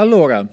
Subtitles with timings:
[0.00, 0.48] Allora,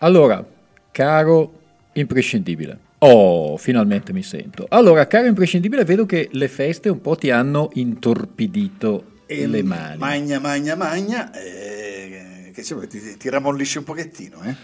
[0.00, 0.44] allora,
[0.90, 1.60] caro
[1.92, 2.76] imprescindibile.
[2.98, 4.66] Oh, finalmente mi sento.
[4.68, 9.98] Allora, caro imprescindibile, vedo che le feste un po' ti hanno intorpidito e le mani.
[9.98, 14.54] Magna, magna, magna, eh, che ci vuoi, ti, ti ramollisci un pochettino, eh?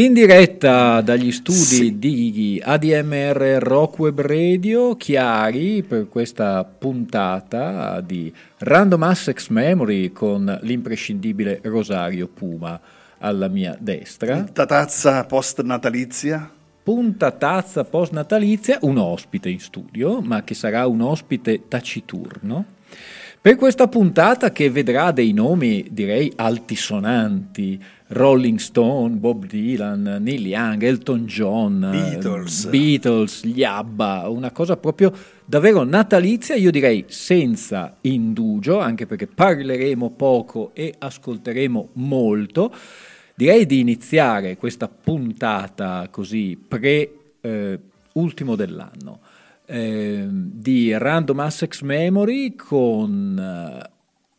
[0.00, 1.98] In diretta dagli studi sì.
[1.98, 11.60] di ADMR Rock Web Radio, Chiari, per questa puntata di Random Access Memory con l'imprescindibile
[11.64, 12.80] Rosario Puma
[13.18, 14.34] alla mia destra.
[14.36, 16.50] Punta tazza post natalizia.
[16.82, 22.64] Punta tazza post natalizia, un ospite in studio, ma che sarà un ospite taciturno.
[23.40, 30.82] Per questa puntata che vedrà dei nomi, direi, altisonanti, Rolling Stone, Bob Dylan, Neil Young,
[30.82, 35.12] Elton John, Beatles, Beatles gli ABBA, una cosa proprio
[35.44, 42.72] davvero natalizia, io direi senza indugio, anche perché parleremo poco e ascolteremo molto.
[43.38, 47.78] Direi di iniziare questa puntata così pre eh,
[48.12, 49.20] dell'anno
[49.64, 53.88] eh, di Random Access Memory con uh,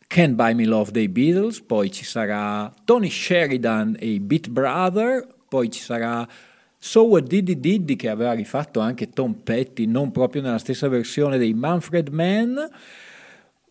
[0.06, 5.26] Can't Buy Me Love dei Beatles, poi ci sarà Tony Sheridan e i Beat Brother,
[5.48, 6.28] poi ci sarà
[6.76, 11.38] So What Diddy Diddy che aveva rifatto anche Tom Petty, non proprio nella stessa versione
[11.38, 12.58] dei Manfred Mann.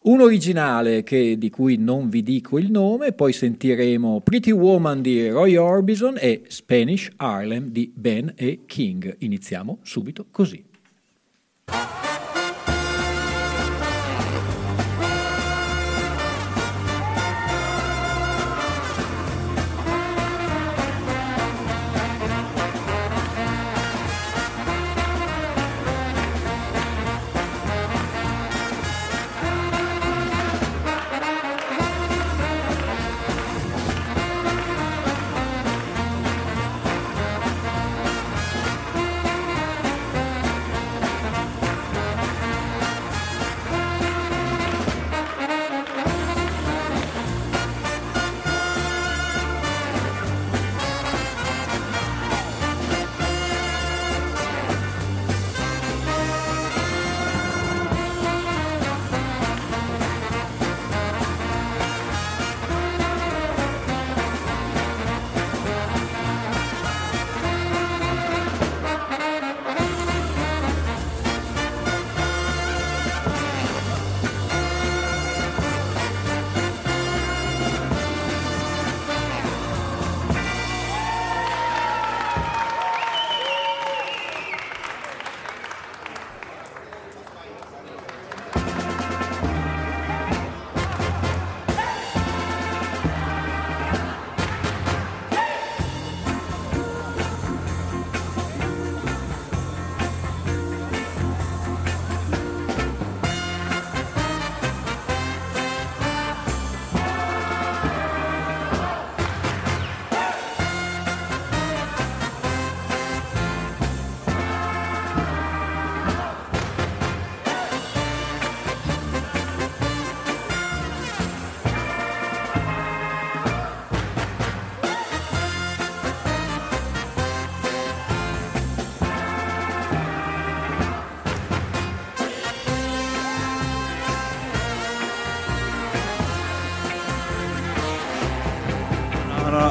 [0.02, 5.28] Un originale che, di cui non vi dico il nome, poi sentiremo Pretty Woman di
[5.28, 9.18] Roy Orbison e Spanish Harlem di Ben e King.
[9.20, 10.64] Iniziamo subito così.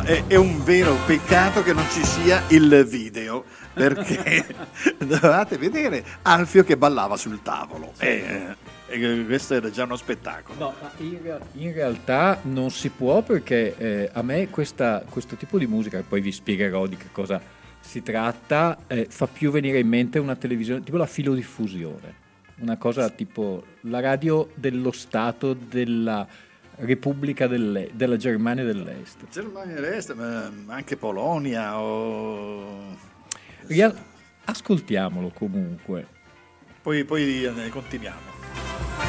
[0.09, 3.45] È, è, un vero peccato che non ci sia il video,
[3.75, 4.43] perché
[4.97, 7.93] dovevate vedere Alfio che ballava sul tavolo.
[7.99, 8.57] E,
[8.87, 10.59] e questo era già uno spettacolo.
[10.59, 10.75] No,
[11.05, 16.03] in, in, realtà non si può perché eh, a me questa, questo tipo di musica,
[16.09, 17.39] poi vi spiegherò di che cosa
[17.79, 22.27] si tratta, eh, fa più venire in mente una televisione, tipo la filodiffusione.
[22.61, 26.27] Una cosa tipo la radio dello Stato della
[26.79, 29.29] Repubblica della Germania dell'Est.
[29.31, 32.97] Germania dell'Est, ma anche Polonia o...
[33.67, 33.95] Ria-
[34.45, 36.07] ascoltiamolo comunque.
[36.81, 39.08] Poi, poi eh, continuiamo.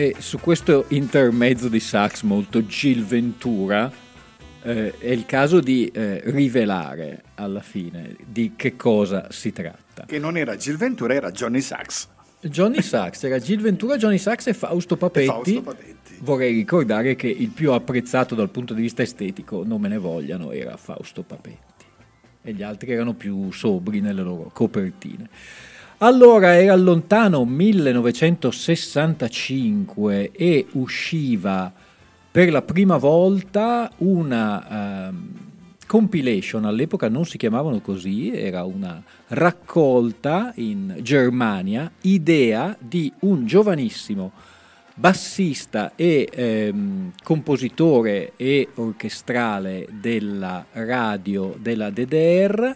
[0.00, 3.92] E su questo intermezzo di sax molto Gil Ventura
[4.62, 10.06] eh, è il caso di eh, rivelare alla fine di che cosa si tratta.
[10.06, 12.08] Che non era Gil Ventura, era Johnny Sax.
[12.40, 15.26] Johnny Sax, era Gil Ventura, Johnny Sax e Fausto Papetti.
[15.26, 16.16] E Fausto Papetti.
[16.20, 20.50] Vorrei ricordare che il più apprezzato dal punto di vista estetico, non me ne vogliano,
[20.50, 21.84] era Fausto Papetti.
[22.40, 25.28] E gli altri erano più sobri nelle loro copertine.
[26.02, 31.70] Allora era lontano 1965 e usciva
[32.30, 35.14] per la prima volta una uh,
[35.86, 44.32] compilation, all'epoca non si chiamavano così, era una raccolta in Germania, idea di un giovanissimo
[44.94, 52.74] bassista e ehm, compositore e orchestrale della radio della DDR.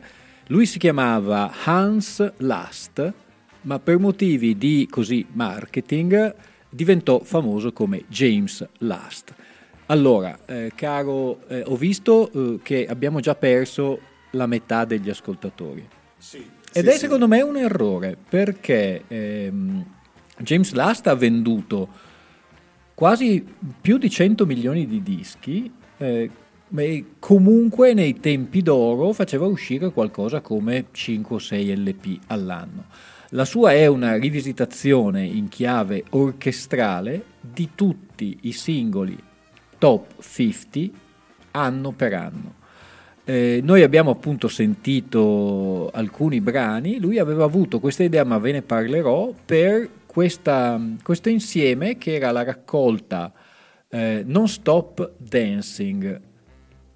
[0.49, 3.13] Lui si chiamava Hans Last,
[3.63, 6.35] ma per motivi di così marketing
[6.69, 9.35] diventò famoso come James Last.
[9.87, 13.99] Allora, eh, caro, eh, ho visto eh, che abbiamo già perso
[14.33, 15.89] la metà degli ascoltatori.
[16.19, 19.83] Sì, Ed sì, è secondo me un errore perché ehm,
[20.41, 21.89] James Last ha venduto
[22.93, 23.43] quasi
[23.81, 25.73] più di 100 milioni di dischi,
[26.77, 32.85] eh, e comunque nei tempi d'oro faceva uscire qualcosa come 5 o 6 LP all'anno.
[33.31, 39.19] La sua è una rivisitazione in chiave orchestrale di tutti i singoli
[39.79, 40.97] top 50
[41.53, 42.55] anno per anno.
[43.25, 48.63] Eh, noi abbiamo appunto sentito alcuni brani, lui aveva avuto questa idea, ma ve ne
[48.63, 53.33] parlerò, per questa, questo insieme che era la raccolta
[53.89, 56.21] eh, Non Stop Dancing.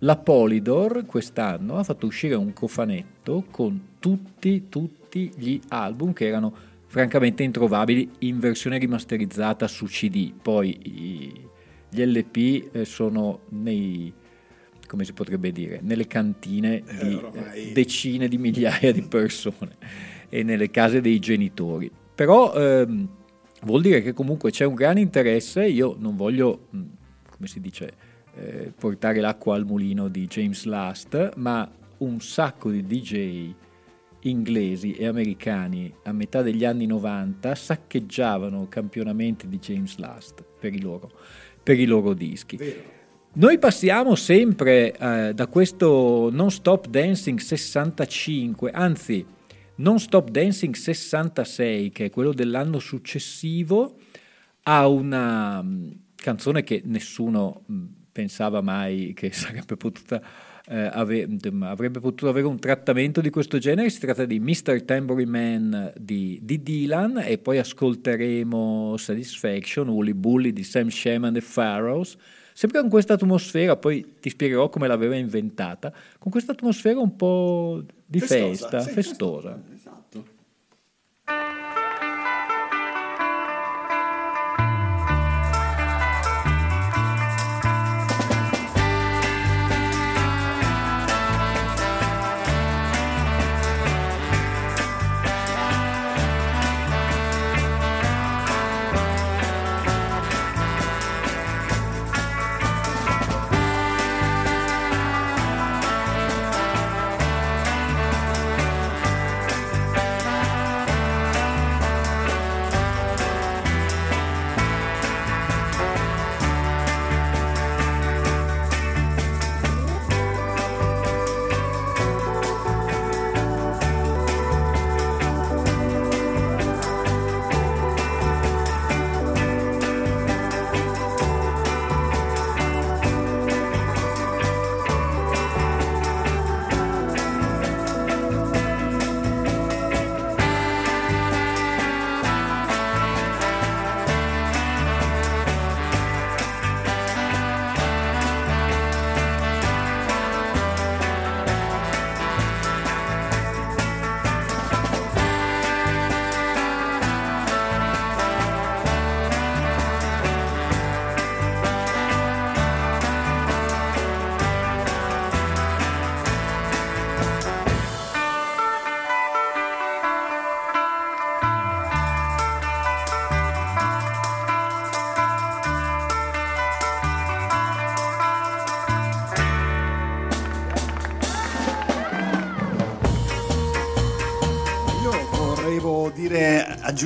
[0.02, 6.54] La Polydor quest'anno ha fatto uscire un cofanetto con tutti, tutti gli album che erano
[6.86, 10.32] francamente introvabili in versione rimasterizzata su CD.
[10.32, 11.48] Poi i,
[11.90, 14.12] gli LP eh, sono nei,
[14.86, 17.20] come si potrebbe dire, nelle cantine di
[17.54, 19.78] eh, decine di migliaia di persone
[20.30, 21.90] e nelle case dei genitori.
[22.14, 23.08] Però ehm,
[23.62, 26.82] vuol dire che comunque c'è un gran interesse, io non voglio, mm,
[27.30, 27.92] come si dice,
[28.40, 31.68] eh, portare l'acqua al mulino di James Last, ma
[31.98, 33.54] un sacco di DJ
[34.22, 40.80] inglesi e americani a metà degli anni 90 saccheggiavano campionamenti di James Last per i
[40.80, 41.10] loro
[41.62, 42.56] per i loro dischi.
[42.56, 42.96] Vero.
[43.34, 49.24] Noi passiamo sempre eh, da questo Non Stop Dancing 65, anzi
[49.76, 53.96] Non Stop Dancing 66, che è quello dell'anno successivo,
[54.62, 60.20] a una um, canzone che nessuno um, pensava mai che sarebbe potuta
[60.70, 61.28] eh, ave-
[61.60, 63.88] avrebbe potuto avere un trattamento di questo genere.
[63.90, 64.82] Si tratta di Mr.
[64.82, 71.42] Tambourine Man di, di Dylan e poi ascolteremo Satisfaction, Woolly Bully di Sam Shaman e
[71.42, 72.16] Pharaohs.
[72.52, 77.84] Sempre con questa atmosfera, poi ti spiegherò come l'aveva inventata, con questa atmosfera un po'
[78.04, 79.52] di festosa, festa, sì, festosa.
[79.52, 79.77] festosa.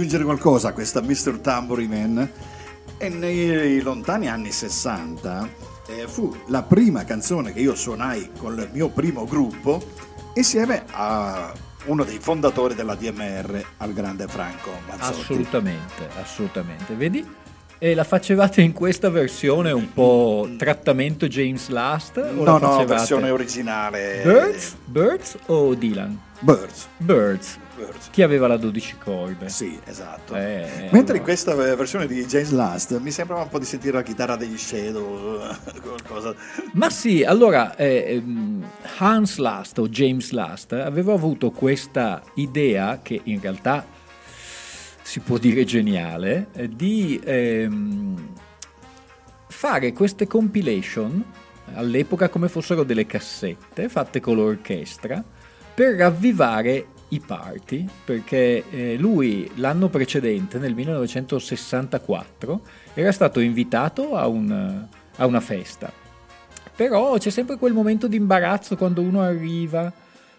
[0.02, 1.38] Aggiungere qualcosa a questa Mr.
[1.40, 2.30] Tambourine Man
[2.98, 5.48] E nei lontani anni 60
[5.86, 9.80] eh, fu la prima canzone che io suonai con il mio primo gruppo
[10.34, 11.52] insieme a
[11.84, 15.20] uno dei fondatori della DMR, al grande Franco Mazzotti.
[15.20, 16.94] Assolutamente, assolutamente.
[16.94, 17.26] Vedi?
[17.78, 22.30] E la facevate in questa versione un po' trattamento James Last?
[22.30, 24.20] No, la no, versione originale.
[24.22, 24.76] Birds?
[24.84, 26.16] Birds o Dylan?
[26.38, 26.86] Birds.
[26.98, 27.58] Birds.
[27.76, 28.10] Birds.
[28.10, 29.48] Chi aveva la 12 corde?
[29.48, 30.34] Sì, esatto.
[30.34, 31.16] Eh, Mentre allora.
[31.16, 34.56] in questa versione di James Last mi sembrava un po' di sentire la chitarra degli
[34.56, 35.40] Shadow,
[35.82, 36.34] qualcosa.
[36.72, 38.64] Ma sì, allora eh, ehm,
[38.98, 43.84] Hans Last o James Last aveva avuto questa idea che in realtà
[45.02, 48.34] si può dire geniale eh, di ehm,
[49.48, 51.24] fare queste compilation
[51.74, 55.22] all'epoca come fossero delle cassette fatte con l'orchestra
[55.74, 62.60] per ravvivare i party perché eh, lui l'anno precedente nel 1964
[62.94, 65.92] era stato invitato a, un- a una festa
[66.74, 69.92] però c'è sempre quel momento di imbarazzo quando uno arriva,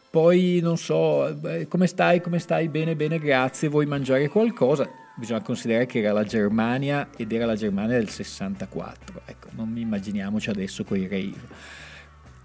[0.10, 4.90] poi non so, eh, come stai, come stai, bene, bene, grazie, vuoi mangiare qualcosa?
[5.16, 10.50] Bisogna considerare che era la Germania ed era la Germania del 64, ecco, non immaginiamoci
[10.50, 11.38] adesso quei rave.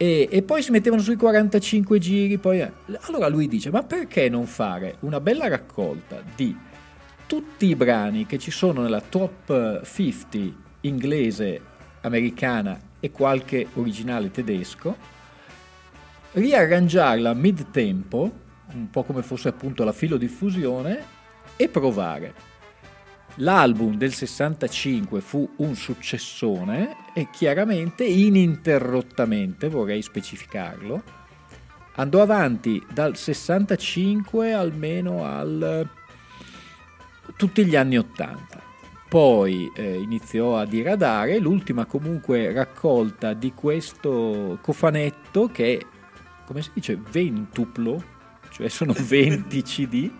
[0.00, 2.60] E, e poi si mettevano sui 45 giri, poi...
[2.60, 6.56] eh, Allora lui dice, ma perché non fare una bella raccolta di
[7.26, 10.38] tutti i brani che ci sono nella top 50
[10.82, 11.60] inglese,
[12.02, 14.96] americana e qualche originale tedesco,
[16.32, 18.30] riarrangiarla mid tempo,
[18.72, 21.16] un po' come fosse appunto la filodiffusione,
[21.56, 22.34] e provare.
[23.40, 31.02] L'album del 65 fu un successone e chiaramente, ininterrottamente, vorrei specificarlo,
[31.94, 35.88] andò avanti dal 65 almeno al
[37.36, 38.66] tutti gli anni 80.
[39.08, 45.86] Poi eh, iniziò a diradare, l'ultima comunque raccolta di questo cofanetto che,
[46.44, 48.02] come si dice, ventuplo,
[48.50, 50.10] cioè sono 20 CD,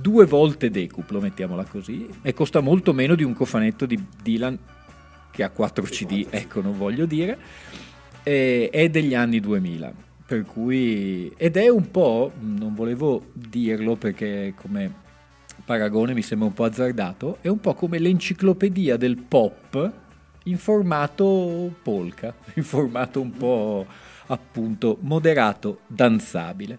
[0.00, 4.58] due volte decuplo, mettiamola così, e costa molto meno di un cofanetto di Dylan
[5.30, 7.38] che ha 4 CD, ecco, non voglio dire,
[8.22, 9.92] e- è degli anni 2000.
[10.26, 15.04] Per cui, ed è un po', non volevo dirlo perché come
[15.64, 19.92] paragone mi sembra un po' azzardato, è un po' come l'enciclopedia del pop
[20.44, 23.86] in formato polka, in formato un po'
[24.26, 26.78] appunto moderato, danzabile.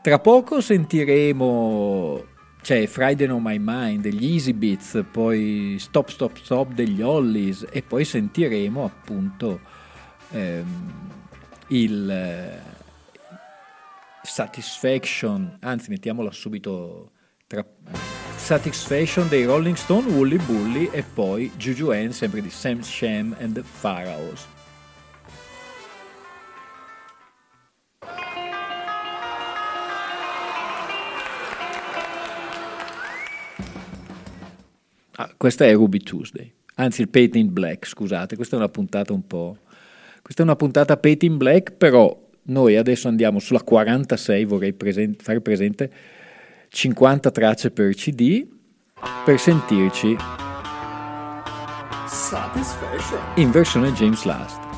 [0.00, 2.24] Tra poco sentiremo
[2.62, 7.82] c'è Friday on My Mind degli Easy Beats, poi Stop Stop Stop degli Hollies e
[7.82, 9.60] poi sentiremo appunto
[10.30, 10.92] ehm,
[11.68, 12.60] il eh,
[14.22, 17.10] Satisfaction, anzi mettiamola subito
[17.48, 17.66] tra
[18.36, 23.54] Satisfaction dei Rolling Stone, Woolly Bully e poi Juju N sempre di Sam Sham and
[23.54, 24.46] the Pharaohs.
[35.22, 39.12] Ah, questa è Ruby Tuesday, anzi il Paint in Black, scusate, questa è una puntata
[39.12, 39.58] un po'...
[40.20, 45.14] Questa è una puntata Paint in Black, però noi adesso andiamo sulla 46, vorrei presen-
[45.16, 45.90] fare presente
[46.70, 48.44] 50 tracce per CD
[49.24, 50.16] per sentirci.
[53.36, 54.71] In versione James Last.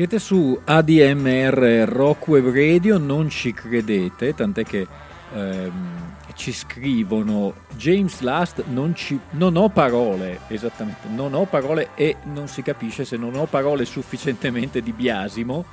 [0.00, 4.86] Siete su ADMR Rock Radio, non ci credete, tant'è che
[5.34, 12.16] ehm, ci scrivono James Last non, ci, non ho parole, esattamente, non ho parole e
[12.32, 15.66] non si capisce se non ho parole sufficientemente di biasimo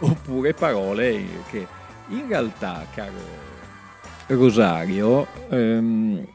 [0.00, 1.64] oppure parole che
[2.08, 3.12] in realtà, caro
[4.26, 6.26] Rosario, ehm,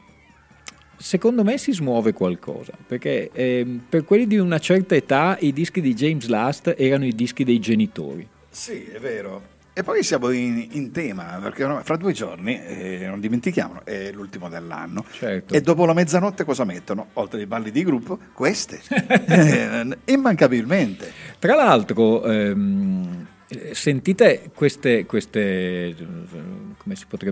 [1.04, 5.82] secondo me si smuove qualcosa, perché eh, per quelli di una certa età i dischi
[5.82, 8.26] di James Last erano i dischi dei genitori.
[8.48, 9.52] Sì, è vero.
[9.74, 14.48] E poi siamo in, in tema, perché fra due giorni, eh, non dimentichiamolo, è l'ultimo
[14.48, 15.04] dell'anno.
[15.10, 15.52] Certo.
[15.52, 17.08] E dopo la mezzanotte cosa mettono?
[17.14, 18.80] Oltre ai balli di gruppo, queste.
[18.88, 21.12] eh, immancabilmente.
[21.38, 22.24] Tra l'altro...
[22.24, 23.23] Ehm,
[23.72, 25.94] sentite queste, queste,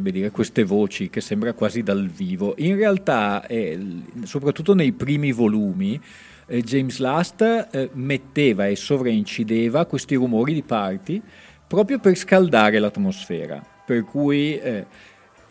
[0.00, 2.54] dire, queste voci che sembra quasi dal vivo.
[2.58, 3.78] In realtà, eh,
[4.24, 6.00] soprattutto nei primi volumi,
[6.46, 11.22] eh, James Last eh, metteva e sovraincideva questi rumori di party
[11.66, 13.64] proprio per scaldare l'atmosfera.
[13.84, 14.86] Per cui eh,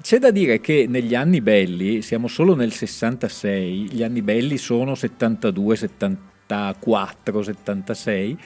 [0.02, 4.96] c'è da dire che negli anni belli, siamo solo nel 66, gli anni belli sono
[4.96, 8.38] 72, 74, 76,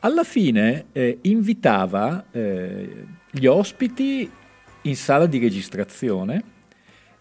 [0.00, 4.30] alla fine eh, invitava eh, gli ospiti
[4.82, 6.42] in sala di registrazione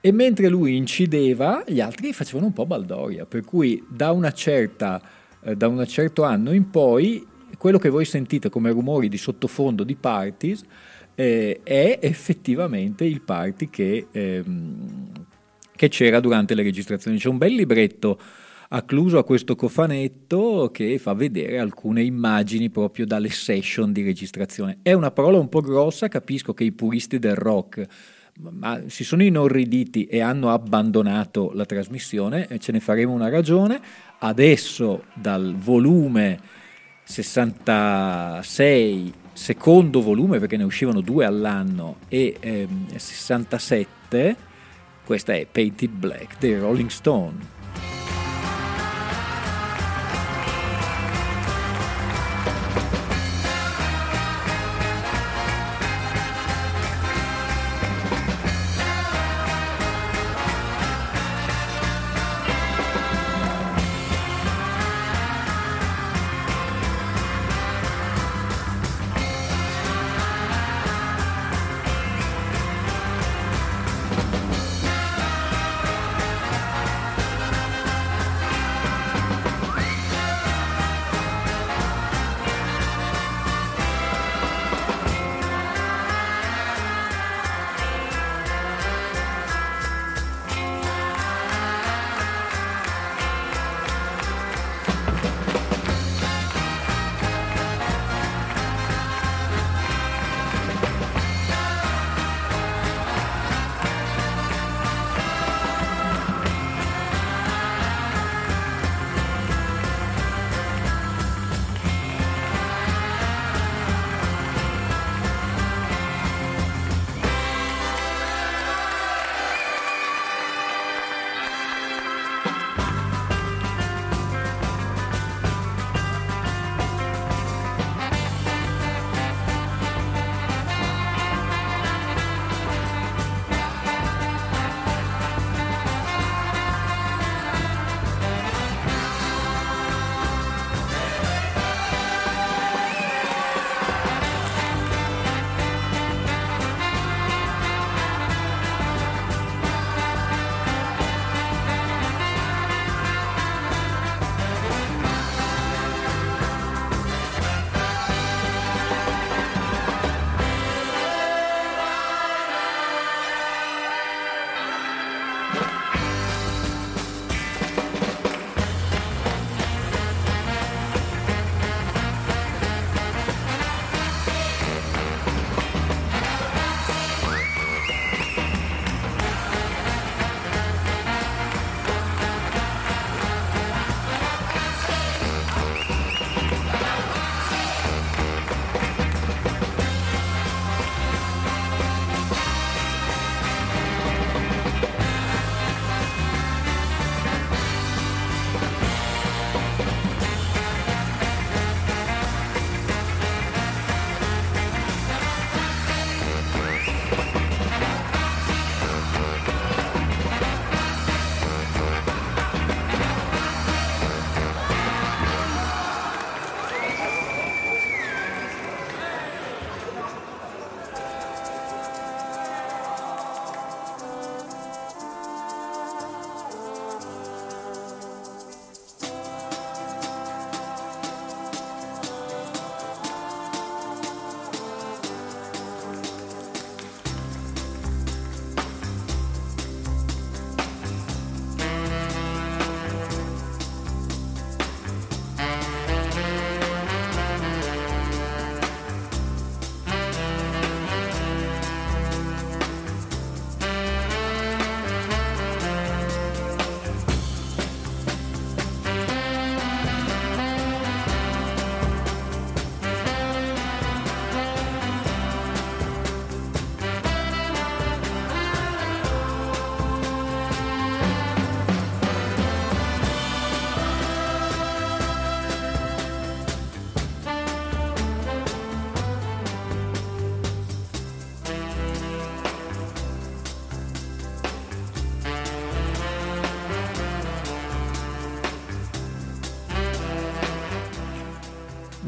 [0.02, 5.02] e mentre lui incideva gli altri facevano un po' baldoria, per cui da, certa,
[5.42, 7.26] eh, da un certo anno in poi
[7.58, 10.64] quello che voi sentite come rumori di sottofondo di parties
[11.16, 15.12] eh, è effettivamente il party che, ehm,
[15.76, 17.18] che, c'era durante le registrazioni.
[17.18, 18.18] C'è un bel libretto
[18.70, 24.80] accluso a questo cofanetto che fa vedere alcune immagini proprio dalle session di registrazione.
[24.82, 27.88] È una parola un po' grossa, capisco che i puristi del rock
[28.42, 33.82] ma si sono inorriditi e hanno abbandonato la trasmissione, ce ne faremo una ragione.
[34.20, 36.40] Adesso dal volume
[37.04, 44.36] 66 secondo volume perché ne uscivano due all'anno e ehm, 67
[45.06, 47.59] questa è Painted Black dei Rolling Stone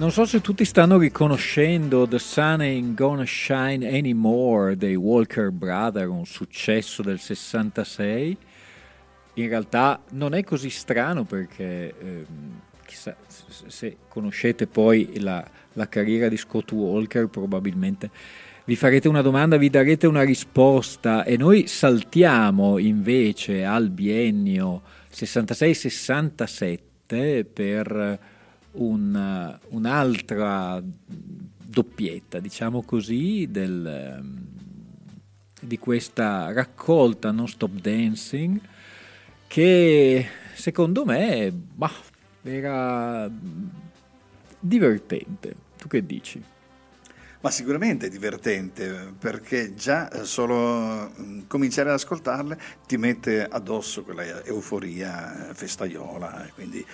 [0.01, 6.09] Non so se tutti stanno riconoscendo The Sun Ain't Gonna Shine Anymore dei Walker Brother,
[6.09, 8.35] un successo del 66.
[9.35, 12.25] In realtà non è così strano perché eh,
[12.83, 18.09] chissà se conoscete poi la, la carriera di Scott Walker probabilmente
[18.65, 24.81] vi farete una domanda, vi darete una risposta e noi saltiamo invece al biennio
[25.13, 28.39] 66-67 per
[28.73, 30.81] un, un'altra
[31.63, 34.23] doppietta, diciamo così, del,
[35.61, 38.59] di questa raccolta Non Stop Dancing
[39.47, 41.91] che secondo me bah,
[42.41, 43.29] era
[44.59, 45.55] divertente.
[45.77, 46.41] Tu che dici?
[47.41, 54.03] Ma sicuramente è divertente perché già eh, solo mm, cominciare ad ascoltarle ti mette addosso
[54.03, 56.85] quella euforia eh, festaiola, quindi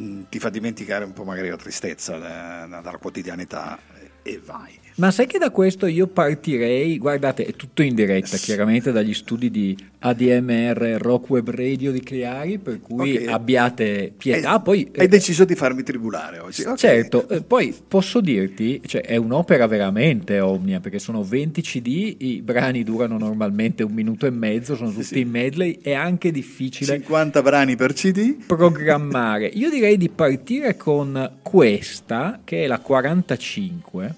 [0.00, 3.78] mm, ti fa dimenticare un po' magari la tristezza dalla quotidianità
[4.22, 4.81] e vai.
[4.96, 9.50] Ma sai che da questo io partirei, guardate, è tutto in diretta, chiaramente dagli studi
[9.50, 13.26] di ADMR Rock Web Radio di Chiari, per cui okay.
[13.26, 14.52] abbiate pietà.
[14.52, 16.62] Hai, poi, hai eh, deciso di farmi tribulare oggi.
[16.62, 16.76] Okay.
[16.76, 22.42] Certo, eh, poi posso dirti, cioè, è un'opera veramente omnia, perché sono 20 CD, i
[22.42, 25.20] brani durano normalmente un minuto e mezzo, sono tutti sì, sì.
[25.20, 26.96] in medley, è anche difficile...
[26.96, 28.44] 50 brani per CD?
[28.46, 29.46] Programmare.
[29.46, 34.16] Io direi di partire con questa, che è la 45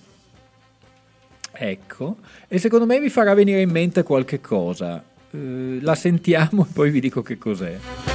[1.56, 2.16] Ecco,
[2.48, 5.02] e secondo me vi farà venire in mente qualche cosa.
[5.30, 8.13] Eh, la sentiamo e poi vi dico che cos'è.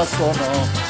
[0.00, 0.89] La banda sono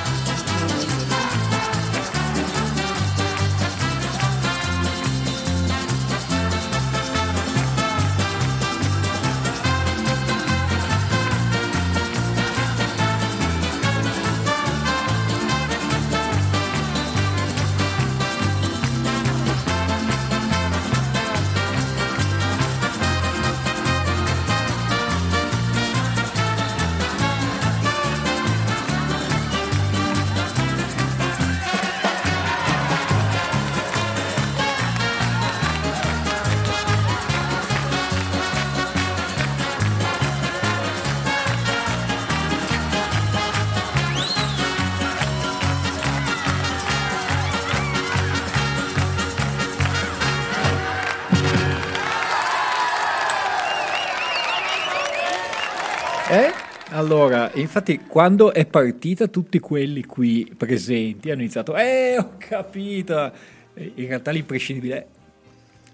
[57.20, 63.30] Allora, infatti, quando è partita, tutti quelli qui presenti hanno iniziato, eh, ho capito.
[63.74, 65.06] In realtà l'imprescindibile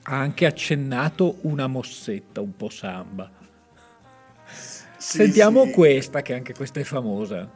[0.02, 3.28] ha anche accennato una mossetta un po' samba.
[4.46, 5.72] Sì, Sentiamo sì.
[5.72, 7.50] questa, che anche questa è famosa.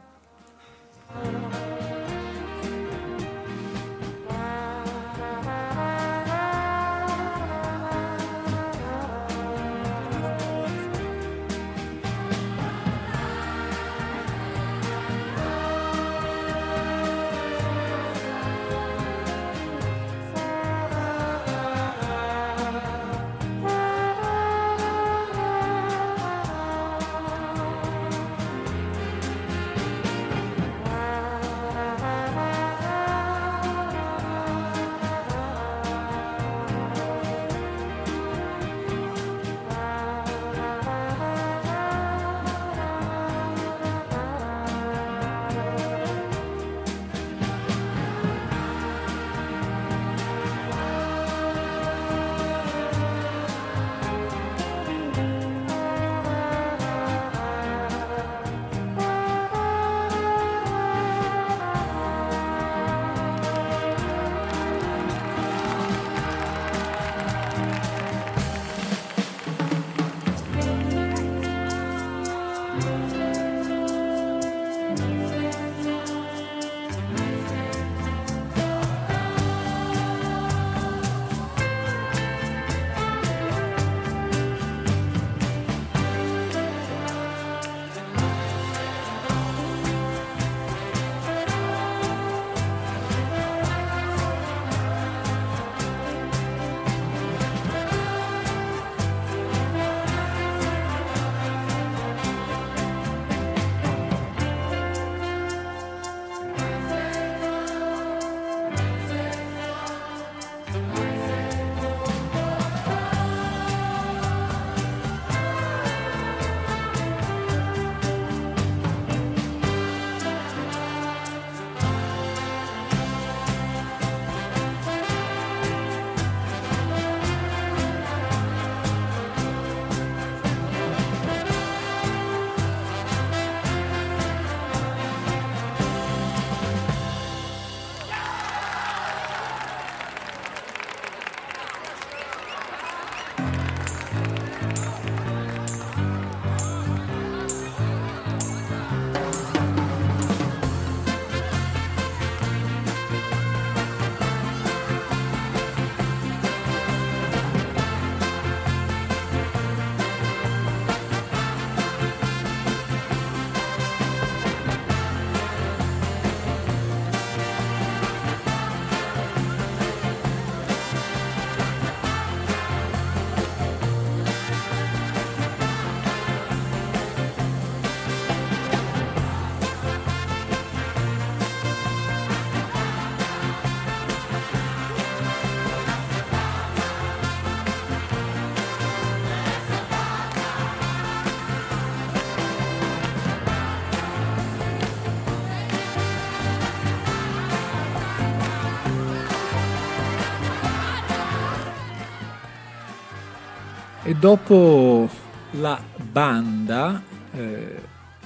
[204.21, 205.09] Dopo
[205.53, 205.81] la
[206.11, 207.01] banda
[207.33, 207.75] eh,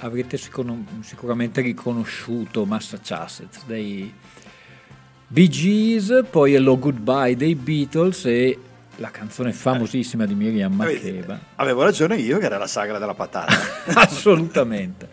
[0.00, 4.12] avrete sicur- sicuramente riconosciuto Massachusetts dei
[5.26, 8.58] Bee Gees, poi Hello Goodbye dei Beatles e
[8.96, 11.38] la canzone famosissima di Miriam Makeba.
[11.56, 13.54] Avevo ragione io che era la sagra della patata.
[13.98, 15.08] Assolutamente.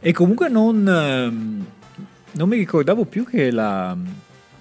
[0.00, 1.66] E comunque non, ehm,
[2.30, 3.94] non, mi ricordavo più che la,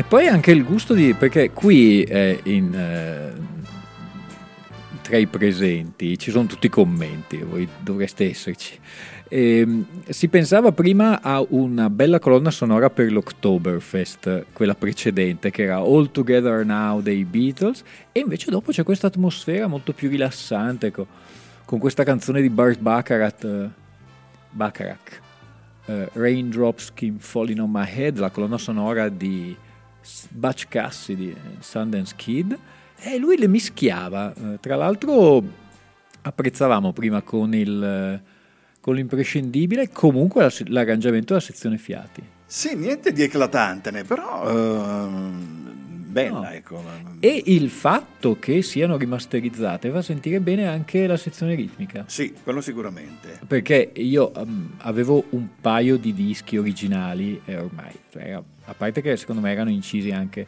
[0.00, 1.12] E poi anche il gusto di...
[1.12, 2.00] perché qui
[2.44, 3.32] in, eh,
[5.02, 8.78] tra i presenti ci sono tutti i commenti, voi dovreste esserci.
[9.28, 15.64] E, ehm, si pensava prima a una bella colonna sonora per l'Oktoberfest, quella precedente, che
[15.64, 20.86] era All Together Now dei Beatles, e invece dopo c'è questa atmosfera molto più rilassante,
[20.86, 21.06] ecco,
[21.66, 23.70] con questa canzone di Bart Baccarat, uh,
[24.48, 25.20] Bacharach,
[25.84, 29.54] uh, Raindrops Keep Falling on My Head, la colonna sonora di
[30.30, 32.58] Butch Cassidy, Sundance Kid,
[32.98, 34.32] e lui le mischiava.
[34.60, 35.42] Tra l'altro
[36.22, 38.20] apprezzavamo prima con il
[38.80, 42.22] con l'imprescindibile, comunque l'arrangiamento della sezione fiati.
[42.46, 45.32] Sì, niente di eclatante, però uh,
[46.10, 46.48] bella, no.
[46.48, 46.82] ecco.
[47.20, 52.04] E il fatto che siano rimasterizzate fa sentire bene anche la sezione ritmica.
[52.06, 53.38] Sì, quello sicuramente.
[53.46, 59.16] Perché io um, avevo un paio di dischi originali e ormai, cioè, a parte che
[59.16, 60.46] secondo me erano incisi anche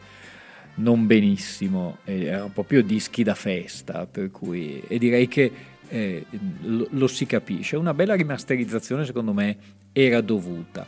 [0.75, 5.51] non benissimo, erano proprio dischi da festa, per cui, e direi che
[5.87, 6.25] eh,
[6.61, 7.75] lo, lo, si capisce.
[7.75, 9.57] Una bella rimasterizzazione secondo me
[9.91, 10.85] era dovuta.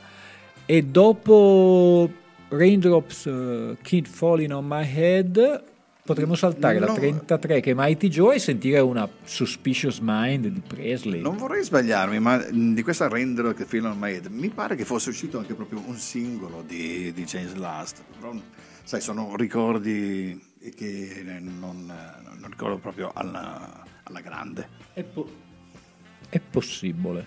[0.66, 2.10] E dopo
[2.50, 5.64] Raindrops uh, Keep Falling on My Head
[6.04, 10.62] potremmo saltare no, la 33 che è Mighty Joe e sentire una Suspicious Mind di
[10.62, 11.22] Presley.
[11.22, 14.86] Non vorrei sbagliarmi, ma di questa Raindrops Keep Falling on My Head mi pare che
[14.86, 18.04] fosse uscito anche proprio un singolo di, di James Last.
[18.20, 18.34] Però,
[18.84, 20.40] sai, sono ricordi
[20.76, 21.92] che non,
[22.38, 24.70] non ricordo proprio alla alla grande.
[24.94, 25.30] È, po-
[26.30, 27.26] è possibile.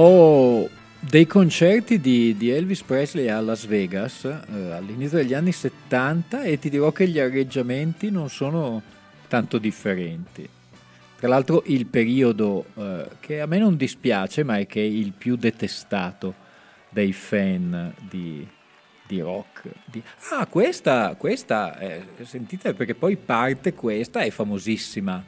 [0.00, 0.68] Ho
[1.00, 6.56] dei concerti di, di, Elvis Presley a Las Vegas eh, all'inizio degli anni 70 e
[6.60, 8.80] ti dirò che gli arrangiamenti non sono
[9.26, 10.48] tanto differenti.
[11.18, 15.10] Tra l'altro il periodo eh, che a me non dispiace ma è che è il
[15.10, 16.32] più detestato
[16.90, 18.46] dai fan di,
[19.04, 19.68] di rock.
[19.84, 20.00] Di...
[20.30, 25.24] Ah, questa, questa eh, sentite perché poi parte questa, è famosissima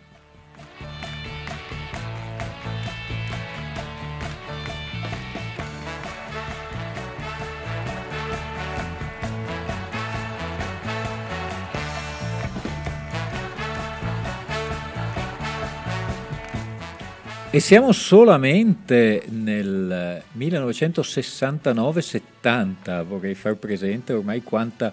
[17.52, 24.92] E siamo solamente nel 1969-70, vorrei far presente ormai quanta,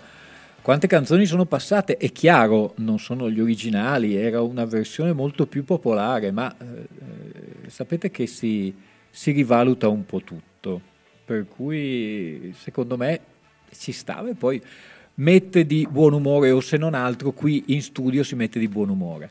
[0.63, 1.97] quante canzoni sono passate.
[1.97, 6.87] È chiaro, non sono gli originali, era una versione molto più popolare, ma eh,
[7.69, 8.73] sapete che si,
[9.11, 10.81] si rivaluta un po' tutto.
[11.25, 13.19] Per cui secondo me
[13.77, 14.59] ci stava e poi
[15.19, 18.89] mette di buon umore o se non altro qui in studio si mette di buon
[18.89, 19.29] umore.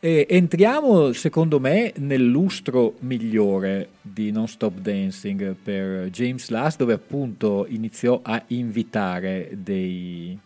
[0.00, 6.92] E entriamo, secondo me, nel lustro migliore di Non Stop Dancing per James Last, dove
[6.92, 10.38] appunto iniziò a invitare dei,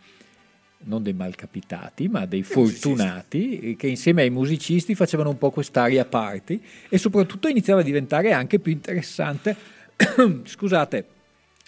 [0.85, 6.59] non dei malcapitati, ma dei fortunati che insieme ai musicisti facevano un po' quest'aria party
[6.89, 9.55] e soprattutto iniziava a diventare anche più interessante,
[10.45, 11.07] scusate,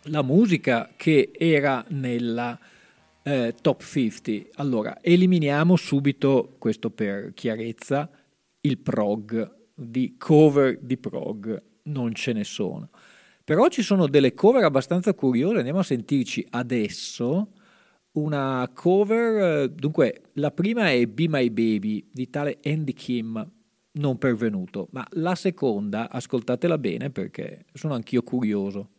[0.05, 2.59] la musica che era nella
[3.24, 4.60] eh, top 50.
[4.62, 8.08] Allora, eliminiamo subito, questo per chiarezza,
[8.60, 12.90] il prog, di cover di prog, non ce ne sono.
[13.42, 17.48] Però ci sono delle cover abbastanza curiose, andiamo a sentirci adesso
[18.12, 23.50] una cover, dunque la prima è Be My Baby di tale Andy Kim,
[23.92, 28.90] non pervenuto, ma la seconda, ascoltatela bene perché sono anch'io curioso.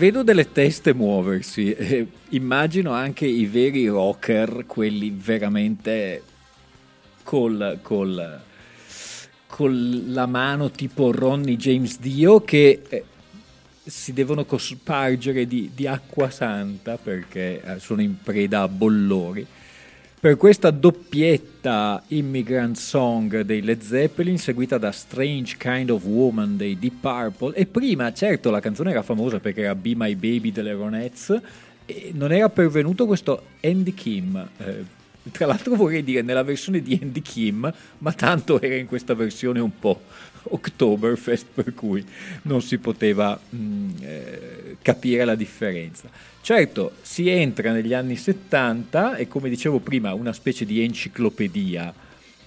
[0.00, 6.22] Vedo delle teste muoversi, eh, immagino anche i veri rocker, quelli veramente
[7.22, 8.40] col, col,
[9.46, 13.04] con la mano tipo Ronnie James Dio che eh,
[13.84, 19.46] si devono cospargere di, di, acqua santa perché eh, sono in preda a bollori.
[20.20, 26.78] Per questa doppietta Immigrant Song dei Led Zeppelin, seguita da Strange Kind of Woman dei
[26.78, 30.74] Deep Purple, e prima, certo, la canzone era famosa perché era Be My Baby delle
[30.74, 31.40] Ronettes,
[31.86, 34.46] e non era pervenuto questo Andy Kim.
[34.58, 34.84] Eh,
[35.32, 39.60] tra l'altro vorrei dire nella versione di Andy Kim, ma tanto era in questa versione
[39.60, 40.02] un po'
[40.42, 42.04] Oktoberfest, per cui
[42.42, 46.08] non si poteva mh, mm, eh, capire la differenza.
[46.40, 51.92] Certo, si entra negli anni 70 e come dicevo prima una specie di enciclopedia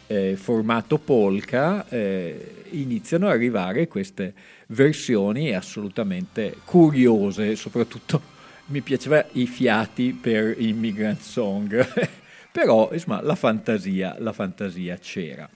[0.08, 4.34] eh, formato polka, eh, iniziano ad arrivare queste
[4.68, 8.22] versioni assolutamente curiose, soprattutto
[8.68, 12.10] mi piaceva i fiati per Immigrant Song,
[12.52, 15.50] però insomma la fantasia, la fantasia c'era.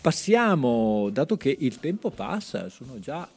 [0.00, 3.28] Passiamo, dato che il tempo passa, sono già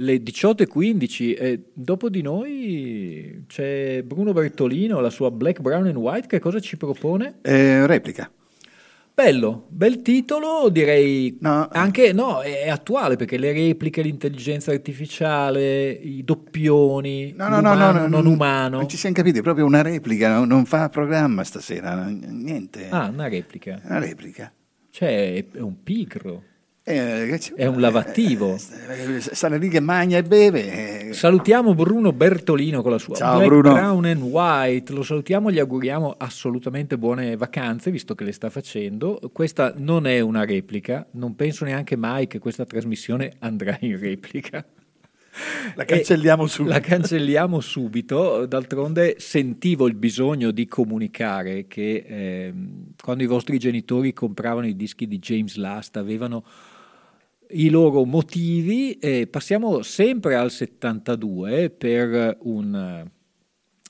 [0.00, 6.28] le 18.15 e dopo di noi c'è Bruno Bertolino, la sua Black, Brown and White,
[6.28, 7.38] che cosa ci propone?
[7.42, 8.30] Eh, replica.
[9.12, 11.68] Bello, bel titolo, direi no.
[11.72, 18.06] anche no, è attuale perché le repliche, l'intelligenza artificiale, i doppioni, no, no, no, no,
[18.06, 18.76] non umano.
[18.76, 22.88] Non ci siamo capiti, è proprio una replica, non fa programma stasera, niente.
[22.90, 23.80] Ah, una replica.
[23.82, 24.52] Una replica.
[24.88, 26.44] Cioè, è un pigro.
[26.90, 28.54] Eh, è un lavativo.
[28.54, 31.12] Eh, sta lì che magna e beve.
[31.12, 33.72] Salutiamo Bruno Bertolino con la sua Ciao, Black, Bruno.
[33.74, 34.94] Brown and White.
[34.94, 39.20] Lo salutiamo, gli auguriamo assolutamente buone vacanze, visto che le sta facendo.
[39.34, 44.64] Questa non è una replica, non penso neanche mai che questa trasmissione andrà in replica.
[45.74, 46.74] La cancelliamo subito.
[46.74, 52.54] La cancelliamo subito, d'altronde sentivo il bisogno di comunicare che eh,
[53.00, 56.44] quando i vostri genitori compravano i dischi di James Last avevano
[57.50, 58.98] i loro motivi.
[58.98, 63.08] Eh, passiamo sempre al 72 per un,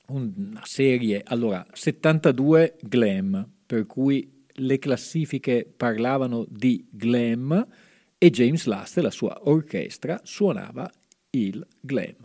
[0.07, 7.67] una serie, allora 72 glam, per cui le classifiche parlavano di glam
[8.19, 10.91] e James Last e la sua orchestra suonava
[11.31, 12.17] il glam.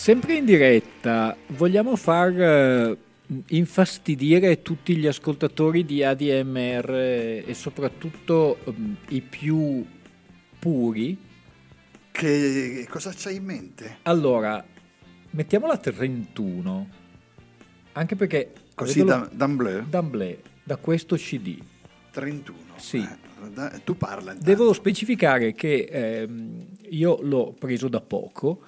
[0.00, 2.96] Sempre in diretta, vogliamo far uh,
[3.48, 6.90] infastidire tutti gli ascoltatori di ADMR
[7.46, 9.84] e soprattutto um, i più
[10.58, 11.18] puri?
[12.12, 13.98] Che cosa c'hai in mente?
[14.04, 14.64] Allora,
[15.32, 16.88] mettiamola 31,
[17.92, 18.52] anche perché...
[18.74, 19.82] Così da, d'amblè?
[19.82, 21.62] D'amblè, da questo CD.
[22.10, 22.56] 31?
[22.76, 23.06] Sì.
[23.06, 24.32] Eh, tu parla.
[24.32, 24.44] Intanto.
[24.44, 28.62] Devo specificare che ehm, io l'ho preso da poco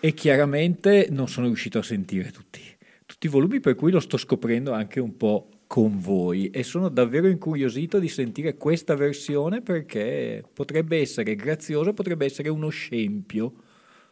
[0.00, 2.60] e chiaramente non sono riuscito a sentire tutti,
[3.04, 6.88] tutti i volumi, per cui lo sto scoprendo anche un po' con voi e sono
[6.88, 13.52] davvero incuriosito di sentire questa versione perché potrebbe essere graziosa, potrebbe essere uno scempio.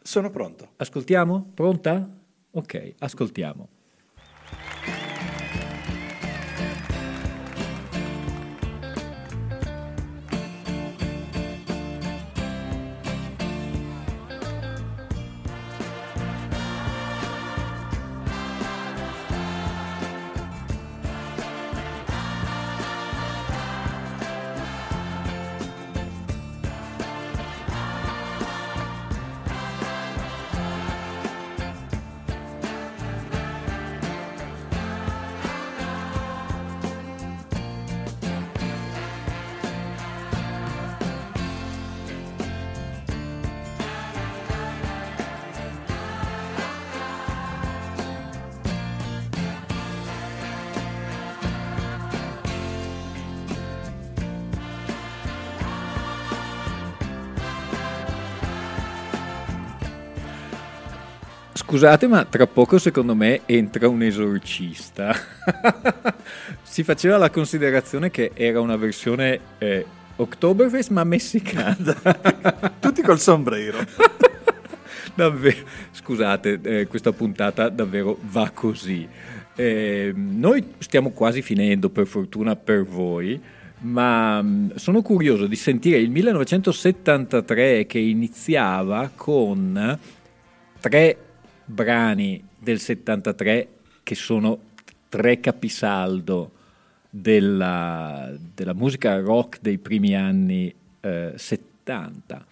[0.01, 0.73] Sono pronto.
[0.77, 1.51] Ascoltiamo?
[1.53, 2.09] Pronta?
[2.51, 3.69] Ok, ascoltiamo.
[61.77, 65.15] Scusate, ma tra poco secondo me entra un esorcista.
[66.63, 71.93] si faceva la considerazione che era una versione eh, Oktoberfest ma messicana.
[72.81, 73.77] Tutti col sombrero.
[75.13, 75.57] davvero,
[75.91, 79.07] scusate, eh, questa puntata davvero va così.
[79.55, 83.39] Eh, noi stiamo quasi finendo, per fortuna per voi,
[83.81, 89.99] ma mm, sono curioso di sentire il 1973 che iniziava con
[90.79, 91.17] tre
[91.67, 93.67] brani del 73
[94.03, 94.57] che sono
[95.09, 96.51] tre capisaldo
[97.09, 102.45] della, della musica rock dei primi anni eh, 70.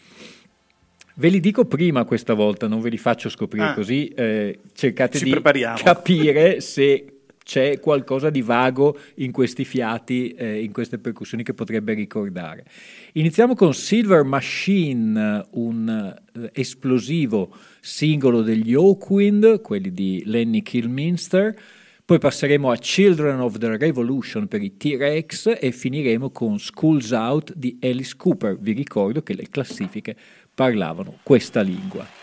[1.18, 3.74] Ve li dico prima questa volta, non ve li faccio scoprire Ah.
[3.74, 5.78] così, eh, cercate di prepariamo.
[5.82, 7.15] capire se
[7.46, 12.66] c'è qualcosa di vago in questi fiati, eh, in queste percussioni che potrebbe ricordare.
[13.14, 21.56] Iniziamo con Silver Machine, un eh, esplosivo singolo degli Oakwind, quelli di Lenny Kilminster.
[22.04, 27.54] Poi passeremo a Children of the Revolution per i T-Rex e finiremo con Schools Out
[27.56, 28.58] di Alice Cooper.
[28.58, 30.16] Vi ricordo che le classifiche
[30.54, 32.15] parlavano questa lingua.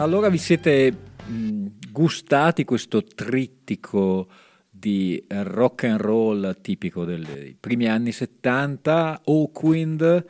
[0.00, 0.90] Allora vi siete
[1.26, 4.28] mh, gustati questo trittico
[4.70, 10.24] di rock and roll tipico dei primi anni 70, Hawkwind,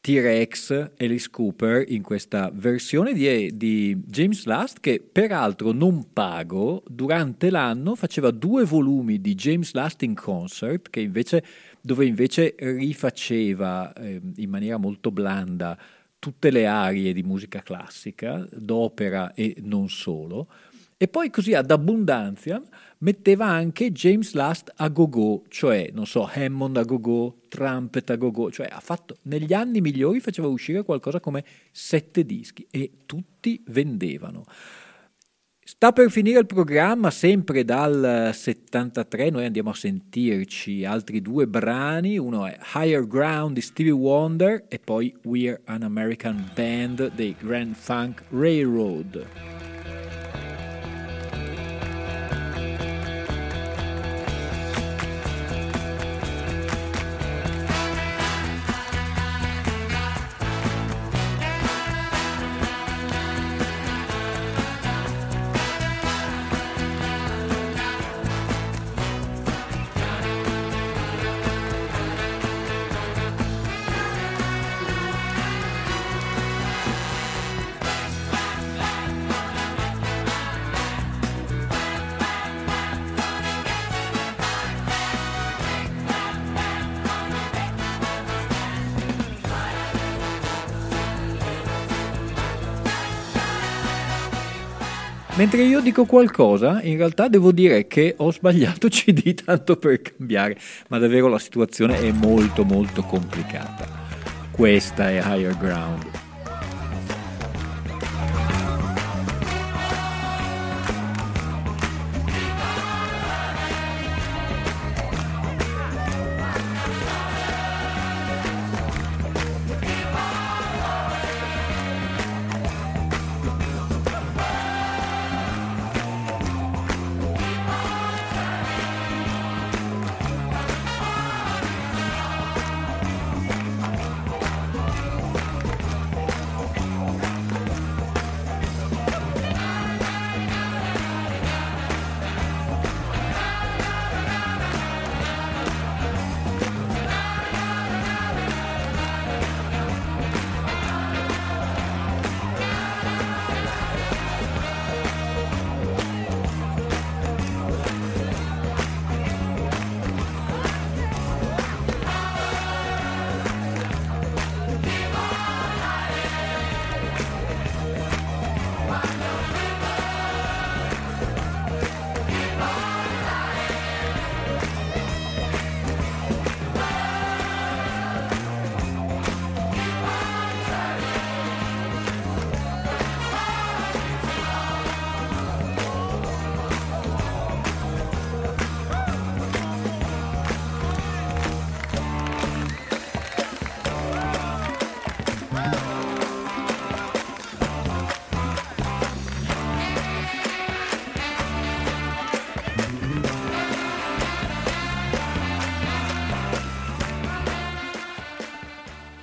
[0.00, 6.82] T-Rex, Alice Cooper in questa versione di, di, James Last che peraltro non pago.
[6.86, 11.44] Durante l'anno faceva due volumi di James Last in concert invece,
[11.82, 15.78] dove invece rifaceva eh, in maniera molto blanda
[16.24, 20.48] tutte le arie di musica classica, d'opera e non solo
[20.96, 22.62] e poi così ad abbondanza
[22.98, 28.50] metteva anche James Last a go-go, cioè, non so, Hammond a go-go, Trumpet a go-go,
[28.50, 34.46] cioè ha fatto, negli anni migliori faceva uscire qualcosa come sette dischi e tutti vendevano.
[35.66, 42.18] Sta per finire il programma, sempre dal 73 noi andiamo a sentirci altri due brani,
[42.18, 47.74] uno è Higher Ground di Stevie Wonder e poi We're an American Band dei Grand
[47.74, 49.53] Funk Railroad.
[95.44, 100.56] Mentre io dico qualcosa, in realtà devo dire che ho sbagliato CD tanto per cambiare,
[100.88, 103.86] ma davvero la situazione è molto molto complicata.
[104.50, 106.23] Questa è Higher Ground.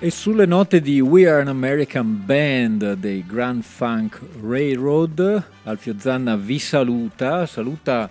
[0.03, 6.35] E sulle note di We Are an American Band dei Grand Funk Railroad, Alfio Zanna
[6.35, 8.09] vi saluta, saluta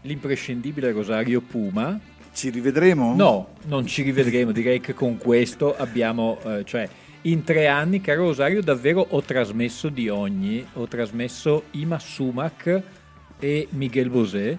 [0.00, 2.00] l'imprescindibile Rosario Puma.
[2.32, 3.14] Ci rivedremo?
[3.14, 6.88] No, non ci rivedremo, direi che con questo abbiamo, eh, cioè
[7.22, 12.82] in tre anni, caro Rosario, davvero ho trasmesso di ogni, ho trasmesso Ima Sumac
[13.38, 14.58] e Miguel Bosé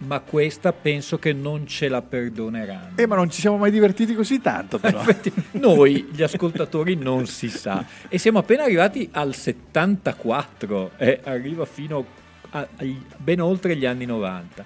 [0.00, 2.96] ma questa penso che non ce la perdoneranno.
[2.96, 5.02] Eh, ma non ci siamo mai divertiti così tanto, però.
[5.52, 7.84] Noi, gli ascoltatori, non si sa.
[8.08, 12.04] E siamo appena arrivati al 74, e arriva fino
[12.50, 12.68] a, a,
[13.16, 14.64] ben oltre gli anni 90.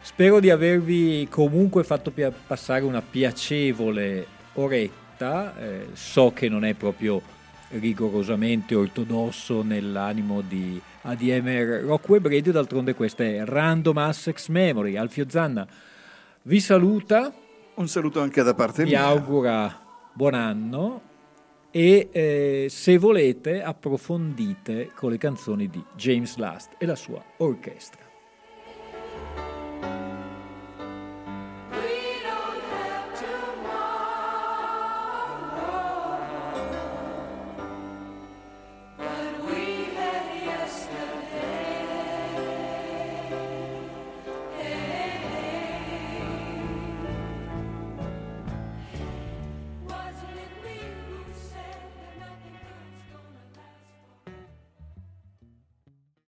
[0.00, 5.56] Spero di avervi comunque fatto pia- passare una piacevole oretta.
[5.58, 7.20] Eh, so che non è proprio
[7.70, 14.96] rigorosamente ortodosso nell'animo di ADM Rock Web Radio, d'altronde questa è Random Assex Memory.
[14.96, 15.66] Alfio Zanna
[16.42, 17.32] vi saluta.
[17.74, 19.12] Un saluto anche da parte vi mia.
[19.12, 21.00] Vi augura buon anno
[21.70, 28.05] e eh, se volete approfondite con le canzoni di James Last e la sua orchestra.